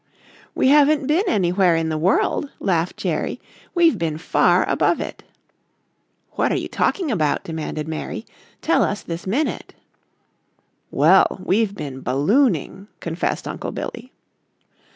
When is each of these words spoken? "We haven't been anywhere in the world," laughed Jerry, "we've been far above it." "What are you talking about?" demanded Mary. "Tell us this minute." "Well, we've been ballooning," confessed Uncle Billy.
"We 0.55 0.69
haven't 0.69 1.05
been 1.05 1.25
anywhere 1.27 1.75
in 1.75 1.89
the 1.89 1.97
world," 1.99 2.49
laughed 2.59 2.97
Jerry, 2.97 3.39
"we've 3.75 3.99
been 3.99 4.17
far 4.17 4.67
above 4.67 4.99
it." 4.99 5.21
"What 6.31 6.51
are 6.51 6.55
you 6.57 6.67
talking 6.67 7.11
about?" 7.11 7.43
demanded 7.43 7.87
Mary. 7.87 8.25
"Tell 8.63 8.81
us 8.83 9.03
this 9.03 9.27
minute." 9.27 9.75
"Well, 10.89 11.39
we've 11.45 11.75
been 11.75 12.01
ballooning," 12.01 12.87
confessed 12.99 13.47
Uncle 13.47 13.71
Billy. 13.71 14.11